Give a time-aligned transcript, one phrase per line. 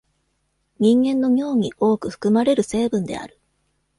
[0.79, 3.39] 人間の尿に多く含まれる成分である。